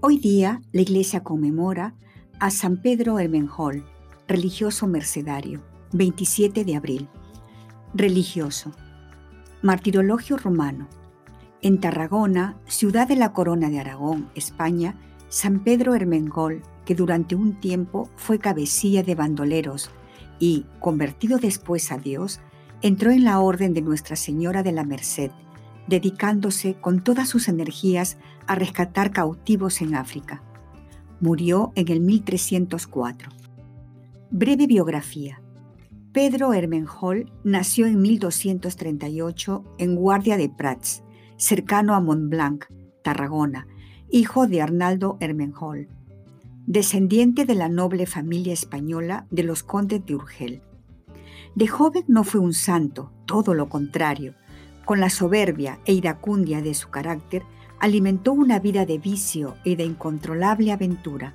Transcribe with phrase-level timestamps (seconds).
[0.00, 1.92] Hoy día la iglesia conmemora
[2.38, 3.84] a San Pedro Hermenjol,
[4.28, 5.60] religioso mercedario,
[5.92, 7.08] 27 de abril.
[7.94, 8.70] Religioso.
[9.60, 10.86] Martirologio romano.
[11.62, 14.96] En Tarragona, ciudad de la Corona de Aragón, España,
[15.30, 19.90] San Pedro Hermengol, que durante un tiempo fue cabecilla de bandoleros
[20.38, 22.38] y, convertido después a Dios,
[22.82, 25.32] entró en la orden de Nuestra Señora de la Merced,
[25.88, 30.42] dedicándose con todas sus energías a rescatar cautivos en África.
[31.20, 33.30] Murió en el 1304.
[34.30, 35.40] Breve biografía.
[36.12, 41.02] Pedro Hermenjol nació en 1238 en Guardia de Prats,
[41.36, 42.64] cercano a Montblanc,
[43.02, 43.66] Tarragona,
[44.10, 45.88] hijo de Arnaldo Hermenjol,
[46.66, 50.62] descendiente de la noble familia española de los condes de Urgel.
[51.54, 54.34] De joven no fue un santo, todo lo contrario,
[54.88, 57.42] con la soberbia e iracundia de su carácter,
[57.78, 61.34] alimentó una vida de vicio y de incontrolable aventura.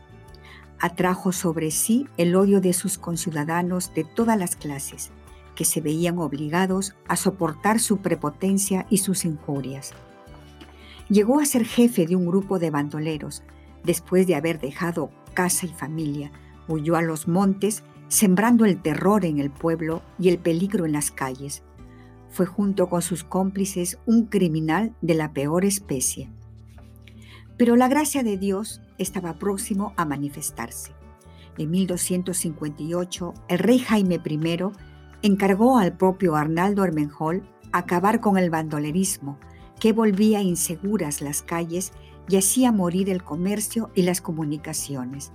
[0.79, 5.11] Atrajo sobre sí el odio de sus conciudadanos de todas las clases,
[5.53, 9.91] que se veían obligados a soportar su prepotencia y sus injurias.
[11.07, 13.43] Llegó a ser jefe de un grupo de bandoleros,
[13.83, 16.31] después de haber dejado casa y familia,
[16.67, 21.11] huyó a los montes, sembrando el terror en el pueblo y el peligro en las
[21.11, 21.61] calles
[22.33, 26.31] fue junto con sus cómplices un criminal de la peor especie.
[27.57, 30.93] Pero la gracia de Dios estaba próximo a manifestarse.
[31.59, 34.57] En 1258, el rey Jaime I
[35.21, 39.37] encargó al propio Arnaldo Hermenjol acabar con el bandolerismo,
[39.79, 41.91] que volvía inseguras las calles
[42.27, 45.31] y hacía morir el comercio y las comunicaciones.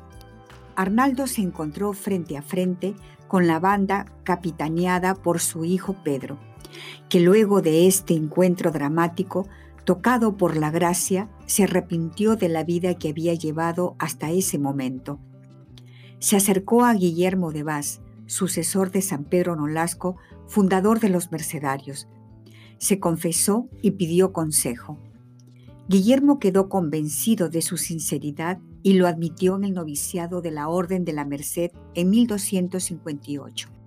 [0.74, 2.96] Arnaldo se encontró frente a frente
[3.28, 6.38] con la banda capitaneada por su hijo Pedro
[7.08, 9.48] que luego de este encuentro dramático,
[9.84, 15.18] tocado por la gracia, se arrepintió de la vida que había llevado hasta ese momento.
[16.18, 22.08] Se acercó a Guillermo de Vaz, sucesor de San Pedro Nolasco, fundador de los mercedarios.
[22.78, 24.98] Se confesó y pidió consejo.
[25.88, 31.04] Guillermo quedó convencido de su sinceridad y lo admitió en el noviciado de la Orden
[31.04, 33.77] de la Merced en 1258.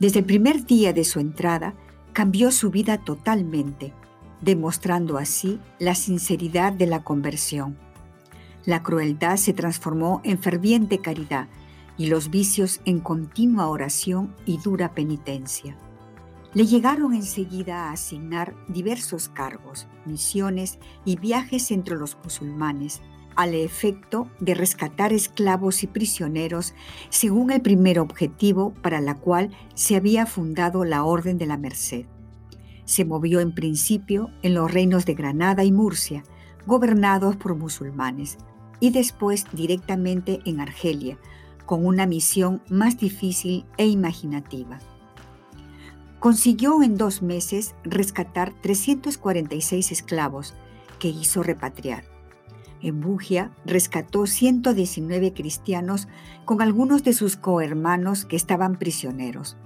[0.00, 1.74] Desde el primer día de su entrada,
[2.12, 3.92] cambió su vida totalmente,
[4.40, 7.76] demostrando así la sinceridad de la conversión.
[8.64, 11.48] La crueldad se transformó en ferviente caridad
[11.96, 15.76] y los vicios en continua oración y dura penitencia.
[16.54, 23.02] Le llegaron enseguida a asignar diversos cargos, misiones y viajes entre los musulmanes,
[23.36, 26.74] al efecto de rescatar esclavos y prisioneros
[27.08, 32.06] según el primer objetivo para la cual se había fundado la Orden de la Merced.
[32.84, 36.22] Se movió en principio en los reinos de Granada y Murcia,
[36.66, 38.38] gobernados por musulmanes,
[38.80, 41.18] y después directamente en Argelia,
[41.64, 44.78] con una misión más difícil e imaginativa.
[46.20, 50.54] Consiguió en dos meses rescatar 346 esclavos
[50.98, 52.13] que hizo repatriar
[52.84, 56.06] en Bugia rescató 119 cristianos
[56.44, 59.56] con algunos de sus cohermanos que estaban prisioneros.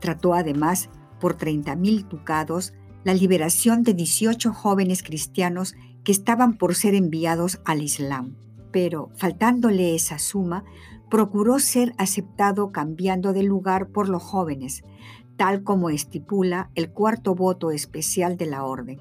[0.00, 0.90] Trató además,
[1.20, 2.72] por 30.000 ducados,
[3.04, 8.34] la liberación de 18 jóvenes cristianos que estaban por ser enviados al Islam.
[8.72, 10.64] Pero, faltándole esa suma,
[11.08, 14.82] procuró ser aceptado cambiando de lugar por los jóvenes,
[15.36, 19.00] tal como estipula el cuarto voto especial de la orden.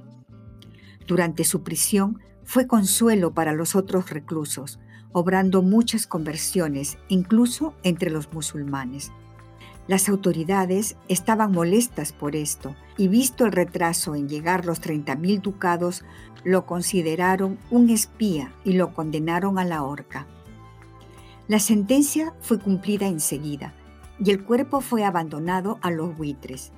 [1.08, 4.80] Durante su prisión fue consuelo para los otros reclusos,
[5.12, 9.12] obrando muchas conversiones, incluso entre los musulmanes.
[9.86, 16.04] Las autoridades estaban molestas por esto y visto el retraso en llegar los 30.000 ducados,
[16.44, 20.26] lo consideraron un espía y lo condenaron a la horca.
[21.48, 23.76] La sentencia fue cumplida enseguida
[24.20, 26.72] y el cuerpo fue abandonado a los buitres.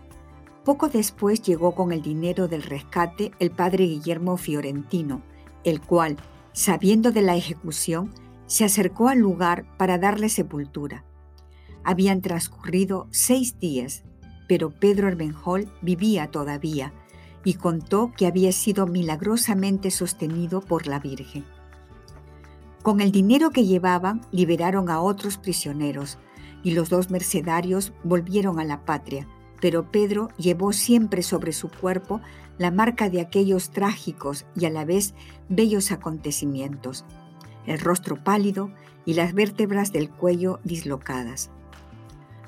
[0.65, 5.21] Poco después llegó con el dinero del rescate el padre Guillermo Fiorentino,
[5.63, 6.17] el cual,
[6.53, 8.13] sabiendo de la ejecución,
[8.47, 11.05] se acercó al lugar para darle sepultura.
[11.83, 14.03] Habían transcurrido seis días,
[14.47, 16.93] pero Pedro Hermenjol vivía todavía
[17.43, 21.45] y contó que había sido milagrosamente sostenido por la Virgen.
[22.83, 26.17] Con el dinero que llevaban liberaron a otros prisioneros
[26.63, 29.27] y los dos mercenarios volvieron a la patria,
[29.59, 32.21] pero Pedro llevó siempre sobre su cuerpo
[32.61, 35.15] la marca de aquellos trágicos y a la vez
[35.49, 37.05] bellos acontecimientos,
[37.65, 38.71] el rostro pálido
[39.03, 41.49] y las vértebras del cuello dislocadas.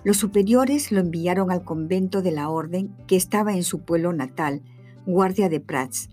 [0.03, 4.61] Los superiores lo enviaron al convento de la orden que estaba en su pueblo natal,
[5.07, 6.09] Guardia de Prats,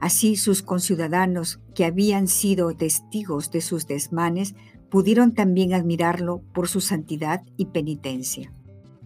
[0.00, 4.54] Así sus conciudadanos, que habían sido testigos de sus desmanes,
[4.88, 8.50] pudieron también admirarlo por su santidad y penitencia.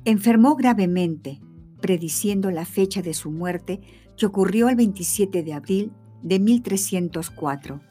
[0.04, 1.40] Enfermó gravemente,
[1.84, 3.82] prediciendo la fecha de su muerte,
[4.16, 5.92] que ocurrió el 27 de abril
[6.22, 7.82] de 1304.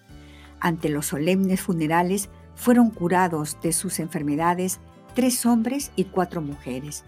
[0.60, 4.80] Ante los solemnes funerales fueron curados de sus enfermedades
[5.14, 7.04] tres hombres y cuatro mujeres.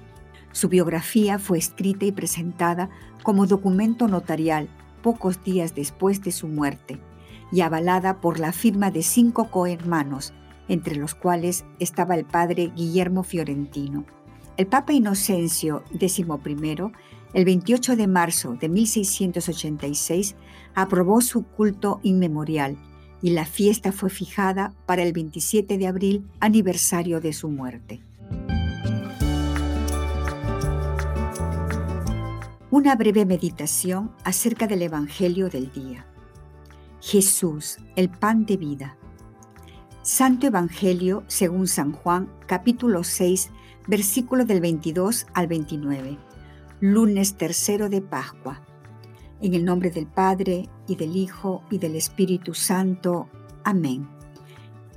[0.51, 2.91] Su biografía fue escrita y presentada
[3.23, 4.69] como documento notarial
[5.01, 6.99] pocos días después de su muerte
[7.51, 10.35] y avalada por la firma de cinco cohermanos,
[10.67, 14.05] entre los cuales estaba el padre Guillermo Fiorentino.
[14.57, 16.25] El Papa Inocencio XI,
[17.34, 20.36] el 28 de marzo de 1686,
[20.74, 22.78] aprobó su culto inmemorial
[23.22, 28.02] y la fiesta fue fijada para el 27 de abril, aniversario de su muerte.
[32.72, 36.07] Una breve meditación acerca del Evangelio del día.
[37.02, 38.98] Jesús, el pan de vida.
[40.02, 43.50] Santo Evangelio según San Juan, capítulo 6,
[43.87, 46.17] versículo del 22 al 29.
[46.79, 48.61] Lunes tercero de Pascua.
[49.41, 53.29] En el nombre del Padre, y del Hijo, y del Espíritu Santo.
[53.63, 54.07] Amén.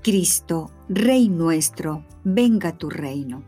[0.02, 3.42] Cristo, Rey nuestro, venga tu reino.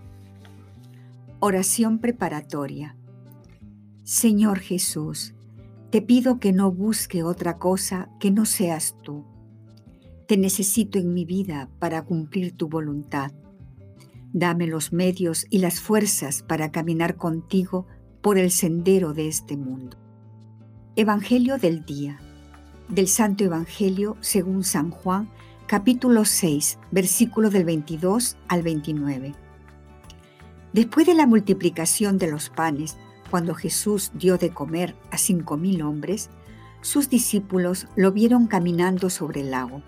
[1.38, 2.96] Oración preparatoria.
[4.02, 5.34] Señor Jesús,
[5.90, 9.24] te pido que no busque otra cosa que no seas tú.
[10.26, 13.32] Te necesito en mi vida para cumplir tu voluntad.
[14.32, 17.88] Dame los medios y las fuerzas para caminar contigo
[18.22, 19.96] por el sendero de este mundo.
[20.94, 22.20] Evangelio del día.
[22.88, 25.28] Del Santo Evangelio según San Juan,
[25.66, 29.34] capítulo 6, versículo del 22 al 29.
[30.72, 32.96] Después de la multiplicación de los panes,
[33.30, 36.30] cuando Jesús dio de comer a cinco mil hombres,
[36.82, 39.82] sus discípulos lo vieron caminando sobre el lago.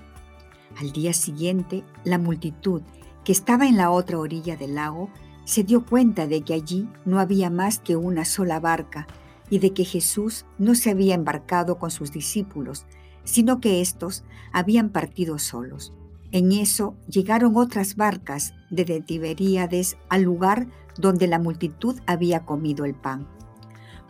[0.81, 2.83] Al día siguiente, la multitud
[3.25, 5.11] que estaba en la otra orilla del lago
[5.45, 9.07] se dio cuenta de que allí no había más que una sola barca
[9.51, 12.87] y de que Jesús no se había embarcado con sus discípulos,
[13.25, 15.93] sino que éstos habían partido solos.
[16.31, 20.67] En eso llegaron otras barcas de Tiberíades al lugar
[20.99, 23.29] donde la multitud había comido el pan.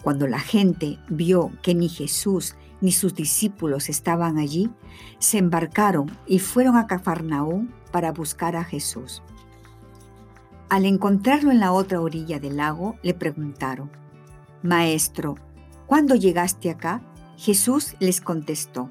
[0.02, 4.70] Cuando la gente vio que ni Jesús ni sus discípulos estaban allí,
[5.18, 9.22] se embarcaron y fueron a Cafarnaúm para buscar a Jesús.
[10.68, 13.90] Al encontrarlo en la otra orilla del lago, le preguntaron,
[14.62, 15.36] Maestro,
[15.86, 17.02] ¿cuándo llegaste acá?
[17.36, 18.90] Jesús les contestó,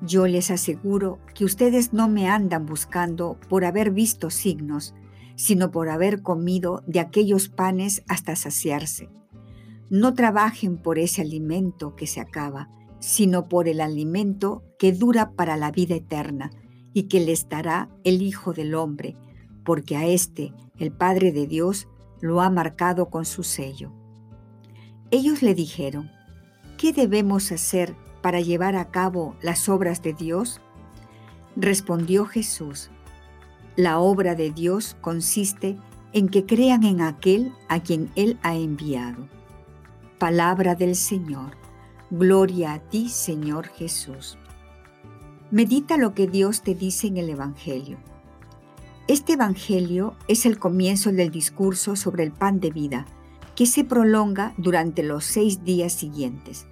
[0.00, 4.94] Yo les aseguro que ustedes no me andan buscando por haber visto signos,
[5.34, 9.08] sino por haber comido de aquellos panes hasta saciarse.
[9.90, 12.68] No trabajen por ese alimento que se acaba,
[13.02, 16.52] sino por el alimento que dura para la vida eterna
[16.94, 19.16] y que les dará el Hijo del Hombre,
[19.64, 21.88] porque a éste, el Padre de Dios,
[22.20, 23.92] lo ha marcado con su sello.
[25.10, 26.12] Ellos le dijeron,
[26.78, 30.60] ¿qué debemos hacer para llevar a cabo las obras de Dios?
[31.56, 32.90] Respondió Jesús,
[33.74, 35.76] la obra de Dios consiste
[36.12, 39.28] en que crean en aquel a quien Él ha enviado.
[40.18, 41.61] Palabra del Señor.
[42.14, 44.36] Gloria a ti, Señor Jesús.
[45.50, 47.96] Medita lo que Dios te dice en el Evangelio.
[49.08, 53.06] Este Evangelio es el comienzo del discurso sobre el pan de vida,
[53.56, 56.66] que se prolonga durante los seis días siguientes.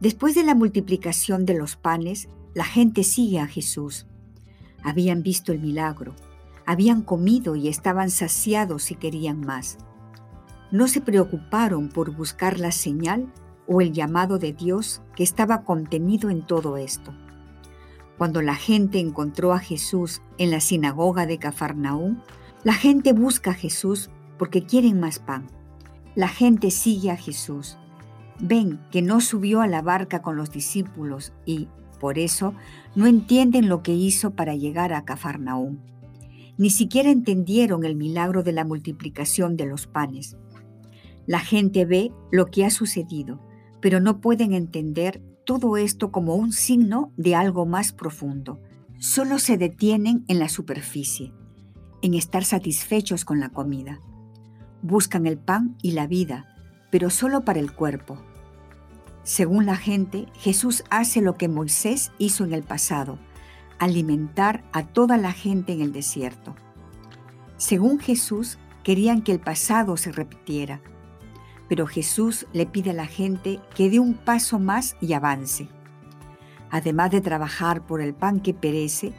[0.00, 4.06] Después de la multiplicación de los panes, la gente sigue a Jesús
[4.82, 6.14] habían visto el milagro,
[6.66, 9.78] habían comido y estaban saciados y querían más.
[10.70, 13.32] No se preocuparon por buscar la señal
[13.68, 17.14] o el llamado de Dios que estaba contenido en todo esto.
[18.16, 22.18] Cuando la gente encontró a Jesús en la sinagoga de Cafarnaúm,
[22.64, 25.46] la gente busca a Jesús porque quieren más pan.
[26.16, 27.78] La gente sigue a Jesús.
[28.40, 31.68] Ven que no subió a la barca con los discípulos y,
[32.00, 32.54] por eso
[32.94, 35.78] no entienden lo que hizo para llegar a Cafarnaúm.
[36.56, 40.36] Ni siquiera entendieron el milagro de la multiplicación de los panes.
[41.26, 43.40] La gente ve lo que ha sucedido,
[43.80, 48.60] pero no pueden entender todo esto como un signo de algo más profundo.
[49.00, 51.32] solo se detienen en la superficie,
[52.02, 54.00] en estar satisfechos con la comida.
[54.82, 56.46] Buscan el pan y la vida,
[56.90, 58.18] pero solo para el cuerpo.
[59.22, 63.18] Según la gente, Jesús hace lo que Moisés hizo en el pasado,
[63.78, 66.56] alimentar a toda la gente en el desierto.
[67.56, 70.80] Según Jesús, querían que el pasado se repitiera,
[71.68, 75.68] pero Jesús le pide a la gente que dé un paso más y avance.
[76.70, 79.12] Además de trabajar por el pan que perece,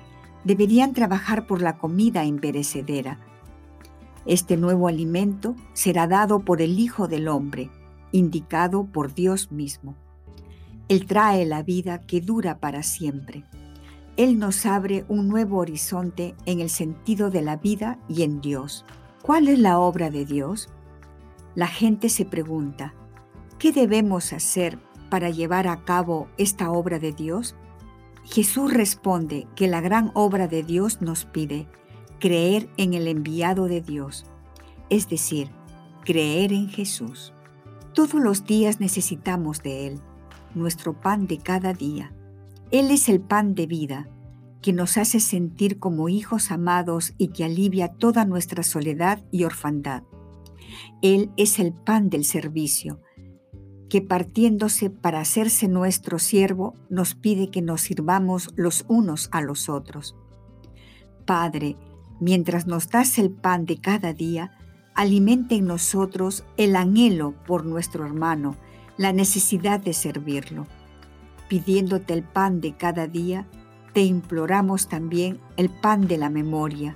[0.43, 3.19] deberían trabajar por la comida imperecedera.
[4.25, 7.69] Este nuevo alimento será dado por el Hijo del Hombre,
[8.11, 9.95] indicado por Dios mismo.
[10.87, 13.45] Él trae la vida que dura para siempre.
[14.17, 18.85] Él nos abre un nuevo horizonte en el sentido de la vida y en Dios.
[19.21, 20.69] ¿Cuál es la obra de Dios?
[21.55, 22.93] La gente se pregunta,
[23.57, 24.79] ¿qué debemos hacer
[25.09, 27.55] para llevar a cabo esta obra de Dios?
[28.23, 31.67] Jesús responde que la gran obra de Dios nos pide
[32.19, 34.25] creer en el enviado de Dios,
[34.89, 35.49] es decir,
[36.03, 37.33] creer en Jesús.
[37.93, 40.01] Todos los días necesitamos de Él,
[40.53, 42.13] nuestro pan de cada día.
[42.71, 44.07] Él es el pan de vida,
[44.61, 50.03] que nos hace sentir como hijos amados y que alivia toda nuestra soledad y orfandad.
[51.01, 53.01] Él es el pan del servicio,
[53.89, 59.67] que partiéndose para hacerse nuestro siervo, nos pide que nos sirvamos los unos a los
[59.67, 60.15] otros.
[61.25, 61.75] Padre,
[62.19, 64.51] mientras nos das el pan de cada día,
[64.93, 68.57] alimenta en nosotros el anhelo por nuestro hermano,
[68.97, 70.67] la necesidad de servirlo.
[71.47, 73.47] Pidiéndote el pan de cada día,
[73.93, 76.95] te imploramos también el pan de la memoria,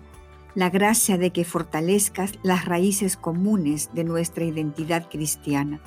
[0.55, 5.81] la gracia de que fortalezcas las raíces comunes de nuestra identidad cristiana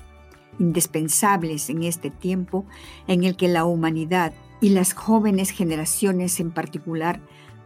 [0.59, 2.67] indispensables en este tiempo
[3.07, 7.21] en el que la humanidad y las jóvenes generaciones en particular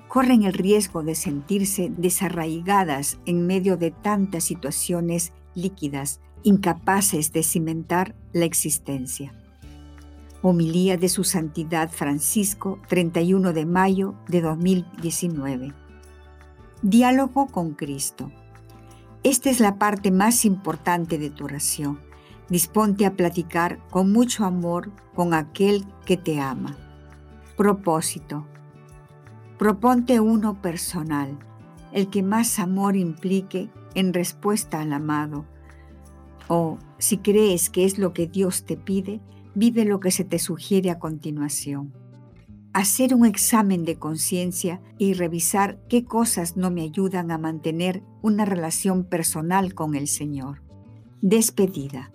[0.08, 8.16] corren el riesgo de sentirse desarraigadas en medio de tantas situaciones líquidas, incapaces de cimentar
[8.32, 9.32] la existencia.
[10.42, 15.74] Homilía de su Santidad Francisco, 31 de mayo de 2019.
[16.82, 18.30] Diálogo con Cristo.
[19.22, 22.00] Esta es la parte más importante de tu oración
[22.50, 26.76] Disponte a platicar con mucho amor con aquel que te ama.
[27.56, 28.44] Propósito.
[29.56, 31.38] Proponte uno personal,
[31.92, 35.44] el que más amor implique en respuesta al amado.
[36.48, 39.20] O, si crees que es lo que Dios te pide,
[39.54, 41.92] vive lo que se te sugiere a continuación.
[42.72, 48.44] Hacer un examen de conciencia y revisar qué cosas no me ayudan a mantener una
[48.44, 50.62] relación personal con el Señor.
[51.20, 52.12] Despedida.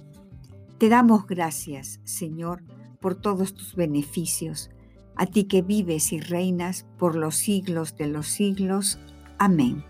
[0.77, 2.63] Te damos gracias, Señor,
[3.01, 4.71] por todos tus beneficios,
[5.17, 8.97] a ti que vives y reinas por los siglos de los siglos.
[9.38, 9.83] Amén.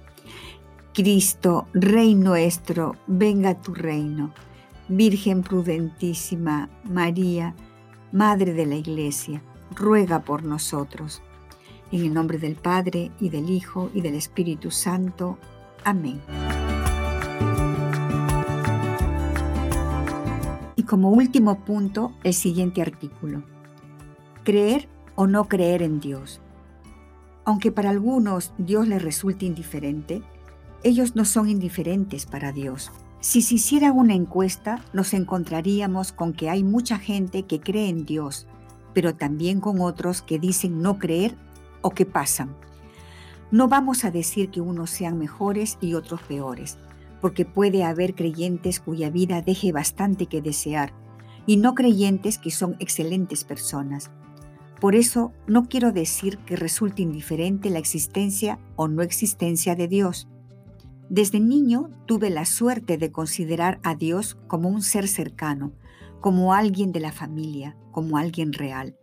[0.95, 4.34] Cristo, Rey nuestro, venga tu reino.
[4.89, 7.55] Virgen prudentísima, María,
[8.12, 11.22] Madre de la Iglesia, ruega por nosotros.
[11.91, 15.38] En el nombre del Padre, y del Hijo, y del Espíritu Santo.
[15.84, 16.22] Amén.
[20.86, 23.43] como último punto, el siguiente artículo.
[24.43, 26.41] Creer o no creer en Dios.
[27.43, 30.22] Aunque para algunos Dios les resulte indiferente,
[30.84, 32.91] ellos no son indiferentes para Dios.
[33.19, 38.05] Si se hiciera una encuesta, nos encontraríamos con que hay mucha gente que cree en
[38.05, 38.48] Dios,
[38.96, 41.36] pero también con otros que dicen no creer
[41.82, 42.56] o que pasan.
[43.52, 46.80] No vamos a decir que unos sean mejores y otros peores,
[47.22, 50.94] porque puede haber creyentes cuya vida deje bastante que desear
[51.46, 54.10] y no creyentes que son excelentes personas.
[54.80, 60.28] Por eso no quiero decir que resulte indiferente la existencia o no existencia de Dios.
[61.10, 65.72] Desde niño tuve la suerte de considerar a Dios como un ser cercano,
[66.25, 68.98] como alguien de la familia, como alguien real,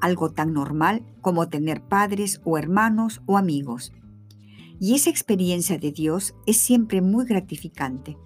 [0.00, 3.92] algo tan normal como tener padres o hermanos o amigos.
[4.80, 8.18] Y esa experiencia de Dios es siempre muy gratificante.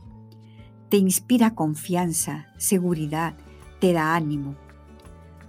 [0.89, 3.37] Te inspira confianza, seguridad,
[3.81, 4.57] te da ánimo.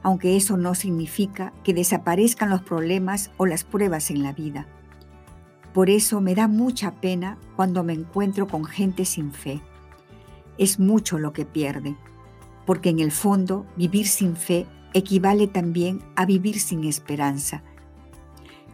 [0.02, 4.68] Aunque eso no significa que desaparezcan los problemas o las pruebas en la vida.
[5.74, 9.62] Por eso me da mucha pena cuando me encuentro con gente sin fe.
[10.58, 11.96] Es mucho lo que pierde,
[12.66, 17.64] porque en el fondo vivir sin fe equivale también a vivir sin esperanza.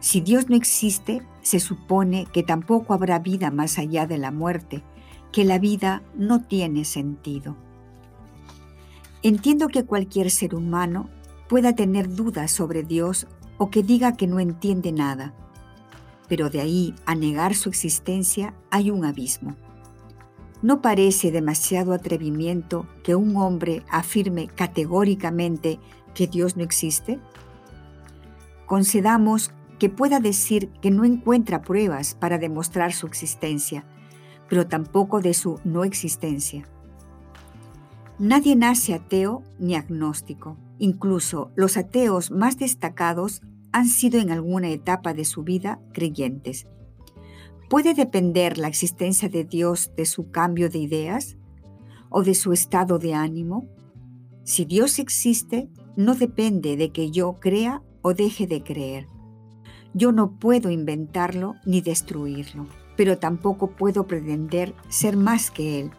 [0.00, 4.82] Si Dios no existe, se supone que tampoco habrá vida más allá de la muerte,
[5.32, 7.56] que la vida no tiene sentido.
[9.22, 11.10] Entiendo que cualquier ser humano
[11.48, 13.26] pueda tener dudas sobre Dios
[13.58, 15.34] o que diga que no entiende nada,
[16.28, 19.56] pero de ahí a negar su existencia hay un abismo.
[20.62, 25.78] ¿No parece demasiado atrevimiento que un hombre afirme categóricamente
[26.14, 27.18] que Dios no existe?
[28.66, 33.86] Concedamos que pueda decir que no encuentra pruebas para demostrar su existencia,
[34.50, 36.68] pero tampoco de su no existencia.
[38.18, 40.58] Nadie nace ateo ni agnóstico.
[40.78, 43.40] Incluso los ateos más destacados
[43.72, 46.66] han sido en alguna etapa de su vida creyentes.
[47.70, 51.36] ¿Puede depender la existencia de Dios de su cambio de ideas
[52.08, 53.68] o de su estado de ánimo?
[54.42, 59.06] Si Dios existe, no depende de que yo crea o deje de creer.
[59.94, 65.92] Yo no puedo inventarlo ni destruirlo, pero tampoco puedo pretender ser más que Él,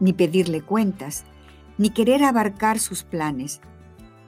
[0.00, 1.24] ni pedirle cuentas,
[1.76, 3.60] ni querer abarcar sus planes.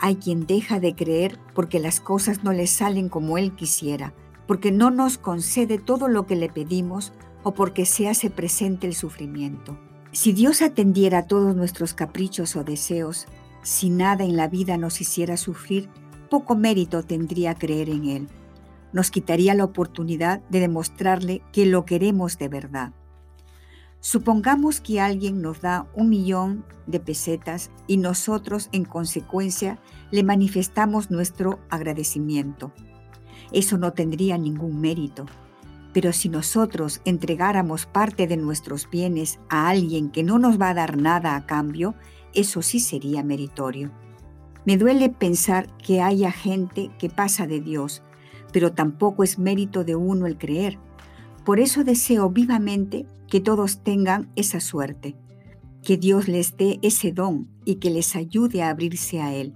[0.01, 4.13] Hay quien deja de creer porque las cosas no le salen como él quisiera,
[4.47, 8.95] porque no nos concede todo lo que le pedimos o porque se hace presente el
[8.95, 9.79] sufrimiento.
[10.13, 13.27] Si Dios atendiera a todos nuestros caprichos o deseos,
[13.63, 15.89] si nada en la vida nos hiciera sufrir,
[16.31, 18.29] poco mérito tendría creer en Él.
[18.93, 22.93] Nos quitaría la oportunidad de demostrarle que lo queremos de verdad.
[24.01, 29.79] Supongamos que alguien nos da un millón de pesetas y nosotros en consecuencia
[30.11, 32.73] le manifestamos nuestro agradecimiento.
[33.55, 35.25] Eso no tendría ningún mérito.
[35.95, 40.75] Pero si nosotros entregáramos parte de nuestros bienes a alguien que no nos va a
[40.75, 41.95] dar nada a cambio,
[42.35, 43.91] eso sí sería meritorio.
[44.67, 48.03] Me duele pensar que haya gente que pasa de Dios,
[48.53, 50.79] pero tampoco es mérito de uno el creer
[51.45, 55.15] por eso deseo vivamente que todos tengan esa suerte,
[55.83, 59.53] que Dios les dé ese don y que les ayude a abrirse a Él.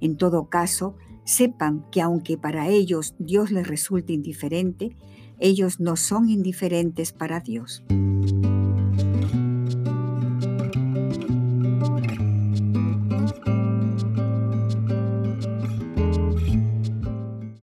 [0.00, 0.94] En todo caso,
[1.28, 4.96] sepan que aunque para ellos Dios les resulte indiferente,
[5.38, 7.84] ellos no son indiferentes para Dios.